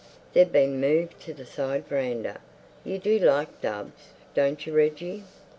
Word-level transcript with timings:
"They've 0.33 0.51
been 0.51 0.81
moved 0.81 1.19
to 1.25 1.33
the 1.35 1.45
side 1.45 1.85
veranda. 1.87 2.41
You 2.83 2.97
do 2.97 3.19
like 3.19 3.61
doves, 3.61 4.13
don't 4.33 4.65
you, 4.65 4.73
Reggie?" 4.73 5.25